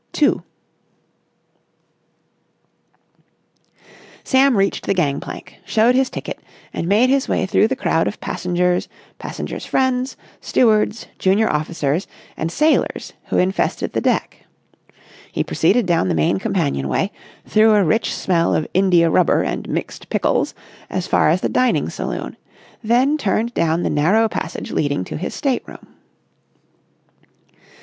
§2 0.13 0.41
Sam 4.23 4.57
reached 4.57 4.87
the 4.87 4.95
gang 4.95 5.19
plank, 5.19 5.59
showed 5.63 5.93
his 5.93 6.09
ticket, 6.09 6.39
and 6.73 6.87
made 6.87 7.11
his 7.11 7.29
way 7.29 7.45
through 7.45 7.67
the 7.67 7.75
crowd 7.75 8.07
of 8.07 8.19
passengers, 8.19 8.87
passengers' 9.19 9.67
friends, 9.67 10.17
stewards, 10.39 11.05
junior 11.19 11.53
officers, 11.53 12.07
and 12.35 12.51
sailors 12.51 13.13
who 13.27 13.37
infested 13.37 13.93
the 13.93 14.01
deck. 14.01 14.43
He 15.31 15.43
proceeded 15.43 15.85
down 15.85 16.07
the 16.07 16.15
main 16.15 16.39
companion 16.39 16.87
way, 16.87 17.11
through 17.45 17.75
a 17.75 17.83
rich 17.83 18.11
smell 18.15 18.55
of 18.55 18.67
india 18.73 19.07
rubber 19.07 19.43
and 19.43 19.69
mixed 19.69 20.09
pickles, 20.09 20.55
as 20.89 21.05
far 21.05 21.29
as 21.29 21.41
the 21.41 21.47
dining 21.47 21.89
saloon; 21.91 22.37
then 22.83 23.19
turned 23.19 23.53
down 23.53 23.83
the 23.83 23.89
narrow 23.91 24.27
passage 24.27 24.71
leading 24.71 25.03
to 25.03 25.17
his 25.17 25.35
state 25.35 25.61
room. 25.67 25.93